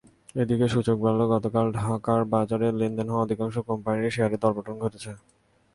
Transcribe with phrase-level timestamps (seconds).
[0.35, 5.11] এদিকে, সূচক বাড়লেও গতকাল ঢাকার বাজারে লেনদেন হওয়া অধিকাংশ কোম্পানিরই শেয়ারের দরপতন ঘটেছে।